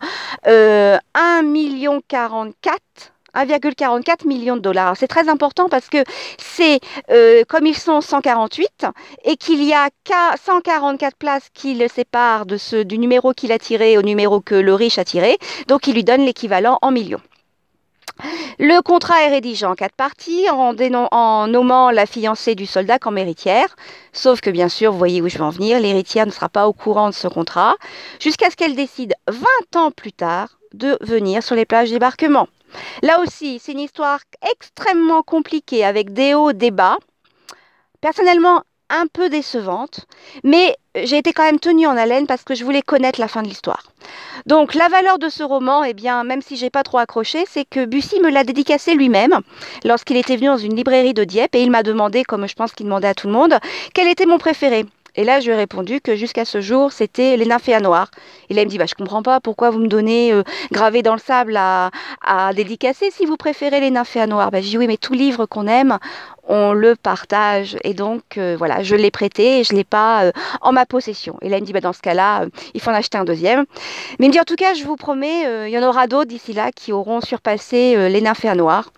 1 0.45 1.01
million 1.43 2.01
44 2.07 3.12
1,44 3.35 4.27
million 4.27 4.57
de 4.57 4.61
dollars. 4.61 4.97
C'est 4.97 5.09
très 5.09 5.29
important 5.29 5.69
parce 5.69 5.89
que 5.89 6.05
c'est 6.39 6.81
euh, 7.11 7.43
comme 7.49 7.67
ils 7.67 7.77
sont 7.77 8.01
148 8.01 8.87
et 9.25 9.37
qu'il 9.37 9.63
y 9.63 9.73
a 9.73 9.89
144 10.45 11.17
places 11.17 11.49
qui 11.55 11.75
le 11.75 11.89
séparent 11.89 12.47
de 12.47 12.57
ce, 12.57 12.77
du 12.83 12.99
numéro 12.99 13.33
qu'il 13.33 13.53
a 13.53 13.59
tiré 13.59 13.97
au 13.99 14.03
numéro 14.03 14.41
que 14.41 14.55
le 14.55 14.75
riche 14.75 14.99
a 14.99 15.05
tiré, 15.05 15.39
donc 15.69 15.87
il 15.87 15.95
lui 15.95 16.05
donne 16.05 16.25
l'équivalent 16.25 16.79
en 16.83 16.91
millions. 16.91 17.21
Le 18.59 18.81
contrat 18.83 19.23
est 19.23 19.29
rédigé 19.29 19.67
en 19.67 19.75
quatre 19.75 19.95
parties 19.95 20.47
en, 20.51 21.47
nommant 21.47 21.91
la 21.91 22.07
fiancée 22.07 22.55
du 22.55 22.67
soldat 22.67 22.99
comme 22.99 23.19
héritière. 23.19 23.75
Sauf 24.13 24.41
que 24.41 24.51
bien 24.51 24.69
sûr, 24.69 24.93
vous 24.93 24.99
voyez 24.99 25.23
où 25.23 25.29
je 25.29 25.39
veux 25.39 25.45
en 25.45 25.51
venir, 25.51 25.81
l'héritière 25.81 26.27
ne 26.27 26.31
sera 26.31 26.49
pas 26.49 26.69
au 26.69 26.73
courant 26.73 27.09
de 27.09 27.15
ce 27.15 27.29
contrat 27.29 27.75
jusqu'à 28.21 28.51
ce 28.51 28.57
qu'elle 28.57 28.77
décide 28.77 29.15
20 29.29 29.81
ans 29.81 29.91
plus 29.91 30.13
tard 30.13 30.59
de 30.75 30.99
venir 31.01 31.43
sur 31.43 31.57
les 31.57 31.65
plages 31.65 31.91
débarquement. 31.91 32.49
Là 33.03 33.21
aussi, 33.21 33.59
c'est 33.59 33.73
une 33.73 33.81
histoire 33.81 34.21
extrêmement 34.51 35.23
compliquée 35.23 35.85
avec 35.85 36.13
des 36.13 36.35
hauts, 36.35 36.53
des 36.53 36.71
bas. 36.71 36.99
Personnellement, 38.01 38.63
un 38.93 39.07
peu 39.07 39.31
décevante, 39.31 40.07
mais 40.45 40.77
j'ai 40.95 41.17
été 41.17 41.33
quand 41.33 41.45
même 41.45 41.59
tenue 41.59 41.87
en 41.87 41.97
haleine 41.97 42.27
parce 42.27 42.45
que 42.45 42.55
je 42.55 42.65
voulais 42.65 42.83
connaître 42.83 43.19
la 43.19 43.29
fin 43.29 43.43
de 43.43 43.49
l'histoire. 43.49 43.85
Donc 44.47 44.75
la 44.75 44.89
valeur 44.89 45.19
de 45.19 45.29
ce 45.29 45.43
roman, 45.43 45.83
eh 45.83 45.95
bien, 45.95 46.25
même 46.25 46.43
si 46.43 46.57
j'ai 46.57 46.69
pas 46.69 46.83
trop 46.83 46.99
accroché, 46.99 47.45
c'est 47.49 47.65
que 47.65 47.87
Bussy 47.87 48.21
me 48.21 48.31
l'a 48.31 48.45
dédicacé 48.45 48.95
lui-même 48.95 49.41
lorsqu'il 49.85 50.19
était 50.19 50.37
venu 50.37 50.49
dans 50.49 50.59
une 50.59 50.77
librairie 50.77 51.15
de 51.15 51.25
Dieppe 51.25 51.55
et 51.55 51.63
il 51.63 51.71
m'a 51.71 51.83
demandé, 51.83 52.23
comme 52.25 52.47
je 52.47 52.55
pense 52.55 52.73
qu'il 52.73 52.87
demandait 52.87 53.09
à 53.09 53.15
tout 53.15 53.29
le 53.29 53.33
monde, 53.33 53.59
quel 53.95 54.09
était 54.09 54.27
mon 54.27 54.39
préféré. 54.39 54.85
Et 55.15 55.25
là, 55.25 55.41
je 55.41 55.47
lui 55.47 55.53
ai 55.53 55.57
répondu 55.57 56.01
que 56.01 56.17
jusqu'à 56.17 56.47
ce 56.47 56.63
jour, 56.63 56.91
c'était 56.91 57.37
Les 57.37 57.45
Nymphéas 57.45 57.81
Noirs. 57.81 58.11
Et 58.49 58.55
il 58.55 58.59
me 58.59 58.65
dit 58.65 58.79
bah, 58.79 58.87
Je 58.89 58.95
comprends 58.95 59.23
pas 59.23 59.41
pourquoi 59.41 59.69
vous 59.69 59.79
me 59.79 59.89
donnez 59.89 60.33
euh, 60.33 60.43
gravé 60.71 61.03
dans 61.03 61.13
le 61.13 61.19
sable 61.19 61.57
à, 61.57 61.91
dédicacer 62.55 63.11
si 63.11 63.27
vous 63.27 63.37
préférez 63.37 63.81
Les 63.81 63.91
Nymphéas 63.91 64.27
Noirs? 64.27 64.51
Bah, 64.51 64.63
je 64.63 64.69
dis 64.69 64.79
Oui, 64.79 64.87
mais 64.87 64.97
tout 64.97 65.13
livre 65.13 65.45
qu'on 65.45 65.67
aime, 65.67 65.99
on 66.49 66.73
le 66.73 66.97
partage. 66.97 67.77
Et 67.85 67.93
donc, 67.93 68.39
euh, 68.39 68.57
voilà, 68.57 68.83
je 68.83 68.97
l'ai 68.97 69.11
prêté 69.11 69.61
et 69.61 69.65
je 69.65 69.75
ne 69.75 69.79
l'ai 69.79 69.85
pas 69.85 70.25
euh, 70.25 70.33
en 70.63 70.73
ma 70.73 70.87
possession. 70.87 71.37
Et 71.43 71.51
là, 71.51 71.59
il 71.59 71.61
me 71.61 71.67
dit 71.67 71.75
bah, 71.75 71.83
Dans 71.83 71.93
ce 71.93 72.01
cas-là, 72.01 72.47
il 72.73 72.81
faut 72.81 72.91
en 72.91 72.95
acheter 72.95 73.19
un 73.19 73.25
deuxième. 73.25 73.67
Mais 74.19 74.27
il 74.27 74.29
me 74.29 74.33
dit 74.33 74.41
En 74.41 74.45
tout 74.45 74.57
cas, 74.57 74.73
je 74.73 74.85
vous 74.85 74.97
promets, 74.97 75.69
il 75.69 75.75
y 75.75 75.79
en 75.79 75.87
aura 75.87 76.07
d'autres 76.07 76.29
d'ici 76.29 76.55
là 76.55 76.71
qui 76.73 76.91
auront 76.91 77.21
surpassé 77.21 78.09
Les 78.09 78.21
Nymphéas 78.23 78.55
Noirs. 78.55 78.91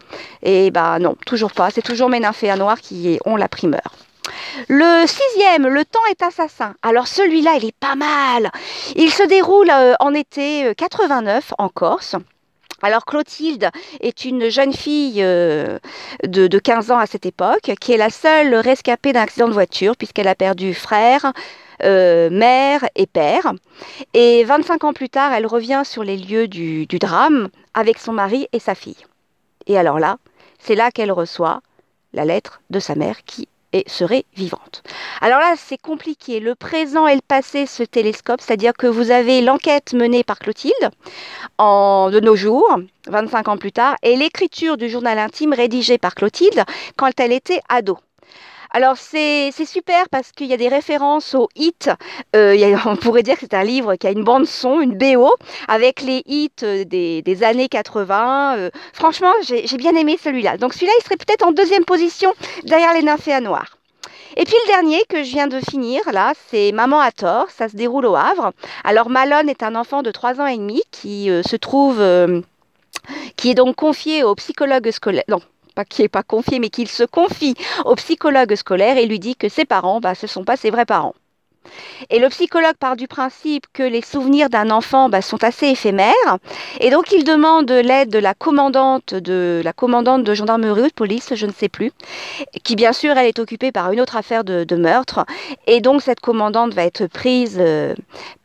Et 0.45 0.71
bah 0.71 1.01
non, 1.01 1.17
toujours 1.27 1.51
pas. 1.51 1.71
C'est 1.71 1.83
toujours 1.83 2.09
mes 2.09 2.21
Nymphéas 2.21 2.57
Noirs 2.57 2.81
qui 2.81 3.19
ont 3.25 3.35
la 3.35 3.49
primeur. 3.49 3.95
Le 4.69 5.07
sixième, 5.07 5.67
Le 5.67 5.85
temps 5.85 6.05
est 6.11 6.23
assassin. 6.23 6.75
Alors 6.83 7.07
celui-là, 7.07 7.55
il 7.57 7.67
est 7.67 7.77
pas 7.79 7.95
mal. 7.95 8.51
Il 8.97 9.11
se 9.11 9.23
déroule 9.25 9.71
euh, 9.71 9.95
en 10.01 10.15
été 10.15 10.73
89 10.77 11.53
euh, 11.53 11.55
en 11.59 11.69
Corse. 11.69 12.17
Alors 12.83 13.05
Clotilde 13.05 13.71
est 14.01 14.25
une 14.25 14.49
jeune 14.51 14.73
fille 14.73 15.23
euh, 15.23 15.79
de, 16.25 16.59
15 16.59 16.91
ans 16.91 16.99
à 16.99 17.07
cette 17.07 17.25
époque, 17.25 17.73
qui 17.81 17.93
est 17.93 17.97
la 17.97 18.11
seule 18.11 18.55
rescapée 18.55 19.13
d'un 19.13 19.23
accident 19.23 19.49
de 19.49 19.55
voiture, 19.55 19.97
puisqu'elle 19.97 20.29
a 20.29 20.35
perdu 20.35 20.75
frère, 20.75 21.33
mère 21.81 22.85
et 22.95 23.07
père. 23.07 23.53
Et 24.13 24.45
25 24.45 24.85
ans 24.85 24.93
plus 24.93 25.09
tard, 25.09 25.33
elle 25.33 25.47
revient 25.47 25.83
sur 25.85 26.05
les 26.05 26.17
lieux 26.17 26.49
du 26.49 26.87
drame 26.87 27.49
avec 27.73 27.99
son 27.99 28.13
mari 28.13 28.49
et 28.53 28.59
sa 28.59 28.75
fille. 28.75 29.07
Et 29.67 29.79
alors 29.79 29.99
là, 29.99 30.19
c'est 30.59 30.75
là 30.75 30.91
qu'elle 30.91 31.13
reçoit 31.13 31.61
la 32.13 32.25
lettre 32.25 32.61
de 32.71 32.81
sa 32.81 32.95
mère 32.95 33.25
qui 33.25 33.49
serait 33.87 34.25
vivante. 34.37 34.83
Alors 35.21 35.41
là, 35.41 35.55
c'est 35.57 35.81
compliqué. 35.81 36.39
Le 36.41 36.55
présent 36.55 37.07
et 37.07 37.15
le 37.15 37.21
passé 37.27 37.67
se 37.67 37.83
télescopent, 37.83 38.41
c'est-à-dire 38.41 38.73
que 38.73 38.87
vous 38.87 39.11
avez 39.11 39.41
l'enquête 39.41 39.93
menée 39.93 40.23
par 40.23 40.39
Clotilde 40.39 40.91
en, 41.59 42.11
de 42.11 42.21
nos 42.21 42.37
jours, 42.37 42.79
25 43.09 43.49
ans 43.49 43.57
plus 43.57 43.73
tard, 43.73 43.97
et 44.03 44.17
l'écriture 44.17 44.77
du 44.77 44.89
journal 44.89 45.19
intime 45.19 45.53
rédigé 45.53 45.99
par 45.99 46.15
Clotilde 46.15 46.65
quand 46.97 47.19
elle 47.19 47.33
était 47.33 47.61
ado. 47.69 47.99
Alors 48.77 48.97
c'est 48.97 49.53
super 49.65 50.09
parce 50.11 50.33
qu'il 50.33 50.49
y 50.49 50.53
a 50.53 50.57
des 50.57 50.67
références 50.67 51.37
aux 51.37 51.49
hits. 51.55 51.89
Euh, 52.35 52.77
on 52.87 52.97
pourrait 52.97 53.23
dire 53.23 53.35
que 53.35 53.43
c'est 53.43 53.55
un 53.55 53.63
livre 53.63 53.95
qui 53.95 54.09
a 54.09 54.11
une 54.11 54.25
bande 54.25 54.47
son, 54.47 54.81
une 54.81 54.99
BO, 54.99 55.31
avec 55.69 56.03
les 56.03 56.25
hits 56.27 56.51
euh, 56.65 56.83
des, 56.85 57.45
années 57.45 57.69
80. 57.69 58.57
Euh. 58.57 58.71
franchement, 58.93 59.33
j'ai 59.45 59.77
bien 59.77 59.95
aimé 59.95 60.19
celui-là. 60.21 60.57
Donc 60.57 60.75
celui-là, 60.75 60.93
il 60.99 61.05
serait 61.05 61.17
peut-être 61.17 61.47
en 61.47 61.53
deuxième 61.53 61.85
position 61.85 62.35
derrière 62.65 62.93
les 62.95 63.05
Nymphéas 63.05 63.41
Noirs. 63.41 63.79
Et 64.37 64.43
puis 64.43 64.55
le 64.67 64.73
dernier 64.73 65.05
que 65.09 65.23
je 65.23 65.31
viens 65.31 65.47
de 65.47 65.61
finir, 65.61 66.01
là, 66.11 66.33
c'est 66.51 66.73
Maman 66.73 66.99
à 66.99 67.13
tort. 67.13 67.51
Ça 67.51 67.69
se 67.69 67.77
déroule 67.77 68.07
au 68.07 68.17
Havre. 68.17 68.51
Alors 68.83 69.09
Malone 69.09 69.49
est 69.49 69.63
un 69.63 69.77
enfant 69.77 70.03
de 70.03 70.11
3 70.11 70.41
ans 70.41 70.47
et 70.47 70.57
demi 70.57 70.83
qui 70.91 71.27
se 71.27 71.55
trouve... 71.55 72.03
qui 73.37 73.51
est 73.51 73.55
donc 73.55 73.77
confié 73.77 74.25
au 74.25 74.35
psychologue 74.35 74.91
scolaire, 74.91 75.23
pas 75.75 75.85
qui 75.85 76.03
n'est 76.03 76.09
pas 76.09 76.23
confié, 76.23 76.59
mais 76.59 76.71
qu'il 76.71 76.89
se 76.89 77.05
confie 77.05 77.55
au 77.85 77.95
psychologue 77.97 78.55
scolaire 78.55 78.97
et 78.97 79.07
lui 79.07 79.19
dit 79.19 79.37
que 79.37 79.49
ses 79.49 79.65
parents, 79.65 80.01
bah, 80.01 80.15
ce 80.15 80.27
sont 80.27 80.45
pas 80.45 80.57
ses 80.57 80.71
vrais 80.71 80.87
parents. 80.87 81.15
Et 82.11 82.19
le 82.19 82.29
psychologue 82.29 82.77
part 82.79 82.97
du 82.97 83.09
principe 83.09 83.67
que 83.73 83.83
les 83.83 84.03
souvenirs 84.03 84.51
d'un 84.51 84.71
enfant 84.71 85.09
bah, 85.09 85.23
sont 85.23 85.43
assez 85.45 85.69
éphémères, 85.69 86.39
et 86.81 86.91
donc 86.91 87.13
il 87.13 87.25
demande 87.25 87.71
l'aide 87.71 88.11
de 88.11 88.19
la 88.19 88.35
commandante 88.35 89.15
de 89.15 89.61
la 89.65 89.73
commandante 89.73 90.25
de 90.25 90.35
gendarmerie 90.35 90.83
ou 90.83 90.89
de 90.89 90.93
police, 90.93 91.35
je 91.35 91.47
ne 91.47 91.53
sais 91.53 91.69
plus, 91.69 91.93
qui 92.63 92.77
bien 92.77 92.93
sûr 92.93 93.17
elle 93.17 93.27
est 93.27 93.39
occupée 93.39 93.73
par 93.73 93.93
une 93.93 94.01
autre 94.01 94.17
affaire 94.17 94.45
de, 94.45 94.77
meurtre, 94.77 95.25
et 95.67 95.81
donc 95.81 96.03
cette 96.03 96.21
commandante 96.21 96.75
va 96.75 96.85
être 96.85 97.07
prise 97.07 97.57
euh, 97.61 97.95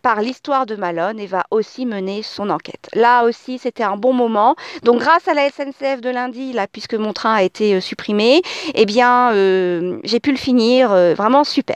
par 0.02 0.22
l'histoire 0.22 0.66
de 0.66 0.76
Malone 0.76 1.20
et 1.20 1.28
va 1.28 1.44
aussi 1.52 1.86
mener 1.86 2.24
son 2.24 2.50
enquête. 2.50 2.90
Là 2.94 3.24
aussi, 3.24 3.58
c'était 3.58 3.84
un 3.84 3.98
bon 3.98 4.14
moment. 4.14 4.56
Donc, 4.84 5.00
grâce 5.00 5.28
à 5.28 5.34
la 5.34 5.50
SNCF 5.50 6.02
de 6.02 6.10
lundi, 6.10 6.54
là, 6.54 6.68
puisque 6.68 6.94
mon 6.94 7.12
train 7.12 7.34
a 7.34 7.44
été 7.44 7.76
euh, 7.76 7.82
supprimé, 7.82 8.42
eh 8.76 8.86
bien, 8.86 9.34
euh, 9.34 10.00
j'ai 10.04 10.20
pu 10.20 10.32
le 10.32 10.38
finir 10.38 10.90
vraiment 10.90 11.44
super. 11.44 11.76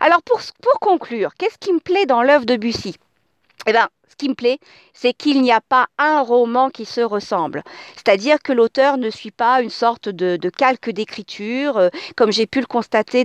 Alors 0.00 0.22
pour, 0.22 0.40
conclure, 0.80 1.32
qu'est-ce 1.38 1.58
qui 1.58 1.72
me 1.72 1.80
plaît 1.80 2.06
dans 2.06 2.22
l'œuvre 2.22 2.46
de 2.46 2.56
Bussy? 2.56 2.96
Eh 3.66 3.72
bien, 3.72 3.88
ce 4.08 4.16
qui 4.16 4.28
me 4.28 4.34
plaît, 4.34 4.58
c'est 4.94 5.12
qu'il 5.12 5.42
n'y 5.42 5.52
a 5.52 5.60
pas 5.60 5.86
un 5.98 6.20
roman 6.22 6.70
qui 6.70 6.84
se 6.84 7.00
ressemble. 7.00 7.62
C'est-à-dire 7.94 8.38
que 8.42 8.52
l'auteur 8.52 8.96
ne 8.96 9.10
suit 9.10 9.30
pas 9.30 9.60
une 9.60 9.70
sorte 9.70 10.08
de, 10.08 10.38
calque 10.48 10.90
d'écriture, 10.90 11.76
euh, 11.76 11.88
comme 12.16 12.32
j'ai 12.32 12.46
pu 12.46 12.60
le 12.60 12.66
constater 12.66 13.24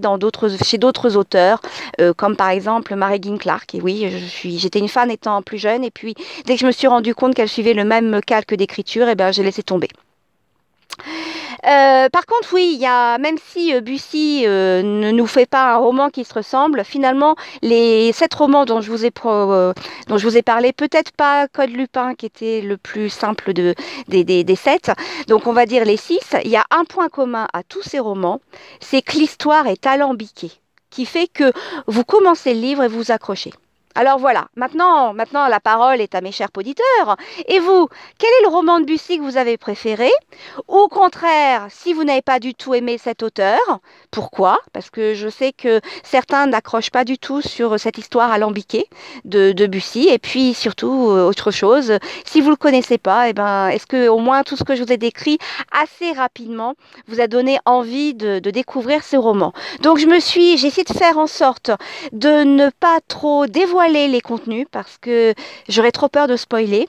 chez 0.64 0.78
d'autres 0.78 1.16
auteurs, 1.16 1.62
euh, 2.02 2.14
comme 2.14 2.36
par 2.36 2.50
exemple 2.50 2.96
Mary 2.96 3.22
Clark. 3.40 3.74
Et 3.76 3.82
oui, 3.82 4.12
j'étais 4.44 4.80
une 4.80 4.90
fan 4.90 5.10
étant 5.10 5.42
plus 5.42 5.58
jeune, 5.58 5.84
et 5.84 5.92
puis 5.92 6.16
dès 6.46 6.56
que 6.56 6.62
je 6.62 6.66
me 6.66 6.72
suis 6.72 6.88
rendu 6.88 7.16
compte 7.16 7.34
qu'elle 7.34 7.50
suivait 7.50 7.74
le 7.74 7.86
même 7.86 8.20
calque 8.22 8.54
d'écriture, 8.54 9.08
eh 9.08 9.16
ben, 9.16 9.32
j'ai 9.32 9.44
laissé 9.44 9.64
tomber. 9.64 9.88
Euh, 11.64 12.10
par 12.10 12.26
contre, 12.26 12.54
oui, 12.54 12.72
il 12.74 12.80
y 12.80 12.86
a, 12.86 13.18
même 13.18 13.38
si 13.52 13.74
euh, 13.74 13.82
Bussy 13.82 14.44
euh, 14.46 14.82
ne 14.82 15.12
nous 15.12 15.28
fait 15.28 15.46
pas 15.46 15.74
un 15.74 15.78
roman 15.78 16.10
qui 16.10 16.24
se 16.26 16.34
ressemble, 16.34 16.84
finalement, 16.84 17.36
les 17.62 18.12
sept 18.12 18.34
romans 18.34 18.66
dont 18.66 18.82
je 18.82 18.92
vous 18.92 19.06
ai, 19.06 19.12
dont 19.12 20.18
je 20.18 20.28
vous 20.28 20.38
ai 20.38 20.42
parlé, 20.42 20.74
peut-être 20.74 21.12
pas 21.12 21.48
Code 21.48 21.72
Lupin 21.72 22.16
qui 22.16 22.26
était 22.26 22.62
le 22.62 22.78
plus 22.78 23.10
simple 23.10 23.54
de, 23.54 23.74
des, 24.08 24.24
des, 24.24 24.44
des 24.44 24.56
sept, 24.56 24.92
donc 25.28 25.48
on 25.48 25.54
va 25.54 25.66
dire 25.66 25.86
les 25.86 25.98
six, 25.98 26.20
il 26.44 26.52
y 26.52 26.58
a 26.58 26.66
un 26.72 26.86
point 26.86 27.10
commun 27.10 27.48
à 27.54 27.64
tous 27.64 27.82
ces 27.82 28.00
romans, 28.00 28.42
c'est 28.80 29.02
que 29.02 29.14
l'histoire 29.18 29.68
est 29.68 29.86
alambiquée, 29.86 30.52
qui 30.90 31.06
fait 31.06 31.28
que 31.28 31.52
vous 31.88 32.04
commencez 32.04 32.54
le 32.54 32.60
livre 32.62 32.84
et 32.84 32.88
vous 32.88 33.12
accrochez. 33.12 33.54
Alors 33.98 34.20
voilà, 34.20 34.50
maintenant, 34.58 35.14
maintenant 35.14 35.48
la 35.48 35.62
parole 35.62 36.02
est 36.02 36.16
à 36.16 36.22
mes 36.22 36.34
chers 36.34 36.50
auditeurs. 36.58 37.16
Et 37.48 37.60
vous, 37.60 37.88
quel 38.18 38.30
est 38.30 38.44
le 38.44 38.50
roman 38.50 38.82
de 38.82 38.86
Bussy 38.86 39.18
que 39.18 39.24
vous 39.24 39.38
avez 39.38 39.58
préféré? 39.58 40.10
Ou 40.68 40.76
au 40.76 40.88
contraire, 40.90 41.68
si 41.70 41.94
vous 41.94 42.04
n'avez 42.04 42.22
pas 42.22 42.40
du 42.40 42.54
tout 42.56 42.74
aimé 42.74 42.98
cet 42.98 43.24
auteur, 43.24 43.58
pourquoi? 44.12 44.60
Parce 44.74 44.90
que 44.90 45.14
je 45.14 45.30
sais 45.30 45.54
que 45.54 45.80
certains 46.04 46.46
n'accrochent 46.46 46.92
pas 46.92 47.06
du 47.06 47.18
tout 47.18 47.42
sur 47.42 47.80
cette 47.80 47.98
histoire 47.98 48.34
alambiquée 48.34 48.90
de, 49.24 49.54
de 49.54 49.66
Bussy. 49.66 50.10
Et 50.10 50.20
puis 50.20 50.54
surtout, 50.54 51.12
euh, 51.12 51.26
autre 51.26 51.52
chose, 51.52 51.94
si 52.26 52.42
vous 52.42 52.48
ne 52.48 52.52
le 52.52 52.58
connaissez 52.58 52.98
pas, 52.98 53.30
eh 53.30 53.34
ben, 53.34 53.70
est-ce 53.70 53.88
que 53.88 54.10
au 54.10 54.20
moins 54.20 54.44
tout 54.44 54.58
ce 54.58 54.66
que 54.66 54.76
je 54.76 54.84
vous 54.84 54.92
ai 54.92 54.98
décrit 54.98 55.38
assez 55.72 56.12
rapidement 56.12 56.76
vous 57.08 57.22
a 57.22 57.28
donné 57.28 57.60
envie 57.64 58.14
de, 58.14 58.40
découvrir 58.40 59.06
ce 59.06 59.16
roman? 59.16 59.54
Donc 59.82 60.00
je 60.00 60.06
me 60.06 60.20
suis, 60.20 60.58
j'ai 60.58 60.68
essayé 60.68 60.84
de 60.84 60.98
faire 60.98 61.18
en 61.18 61.28
sorte 61.28 61.72
de 62.12 62.44
ne 62.44 62.70
pas 62.70 63.00
trop 63.08 63.48
dévoiler 63.48 63.85
les 63.88 64.22
contenus 64.22 64.68
parce 64.72 64.98
que 64.98 65.34
j'aurais 65.70 65.92
trop 65.92 66.10
peur 66.10 66.28
de 66.28 66.36
spoiler. 66.36 66.88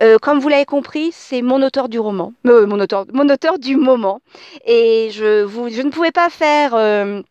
Euh, 0.00 0.18
comme 0.18 0.40
vous 0.40 0.48
l'avez 0.48 0.64
compris, 0.64 1.10
c'est 1.12 1.42
mon 1.42 1.62
auteur 1.62 1.88
du 1.88 1.98
roman, 1.98 2.32
euh, 2.46 2.66
mon 2.66 2.80
auteur, 2.80 3.58
du 3.58 3.76
moment, 3.76 4.20
et 4.66 5.10
je, 5.12 5.42
vous, 5.42 5.68
je 5.68 5.82
ne 5.82 5.90
pouvais 5.90 6.12
pas 6.12 6.30
faire 6.30 6.74
euh, 6.74 7.22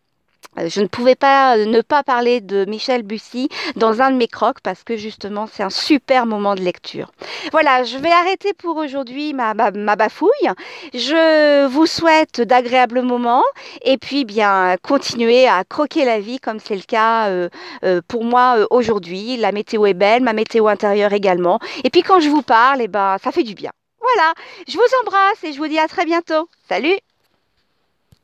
je 0.68 0.82
ne 0.82 0.88
pouvais 0.88 1.16
pas 1.16 1.58
euh, 1.58 1.66
ne 1.66 1.82
pas 1.82 2.04
parler 2.04 2.42
de 2.42 2.66
Michel 2.66 3.04
Bussy 3.04 3.50
dans 3.76 4.02
un 4.02 4.12
de 4.12 4.18
mes 4.18 4.28
crocs 4.28 4.60
parce 4.62 4.84
que 4.84 4.98
justement 4.98 5.48
c'est 5.52 5.64
un 5.64 5.70
super 5.70 6.26
moment 6.26 6.56
de 6.56 6.62
lecture. 6.62 7.12
Voilà, 7.52 7.84
je 7.84 7.98
vais 7.98 8.12
arrêter 8.12 8.54
pour 8.54 8.78
aujourd'hui 8.78 9.34
ma, 9.34 9.54
ma, 9.54 9.96
bafouille. 9.96 10.30
Je 10.94 11.66
vous 11.68 11.86
souhaite 11.86 12.42
d'agréables 12.42 13.02
moments 13.02 13.44
et 13.84 13.98
puis 13.98 14.26
bien 14.26 14.76
continuer 14.82 15.48
à 15.48 15.64
croquer 15.64 16.06
la 16.06 16.20
vie 16.20 16.40
comme 16.40 16.60
c'est 16.60 16.76
le 16.76 16.82
cas 16.82 17.30
euh, 17.30 17.50
pour 18.08 18.24
moi 18.24 18.58
aujourd'hui. 18.70 19.38
La 19.38 19.52
météo 19.52 19.86
est 19.86 19.94
belle, 19.94 20.24
ma 20.24 20.34
météo 20.34 20.68
intérieure 20.68 21.14
également. 21.14 21.60
Et 21.84 21.90
puis 21.90 22.02
quand 22.02 22.20
je 22.20 22.30
vous 22.30 22.42
parle, 22.42 22.82
eh 22.82 22.88
ben, 22.88 23.18
ça 23.24 23.32
fait 23.32 23.44
du 23.44 23.54
bien. 23.54 23.72
Voilà, 24.02 24.34
je 24.68 24.78
vous 24.78 24.84
embrasse 25.02 25.44
et 25.44 25.54
je 25.54 25.58
vous 25.58 25.68
dis 25.68 25.80
à 25.80 25.88
très 25.88 26.06
bientôt. 26.06 26.48
Salut 26.68 26.98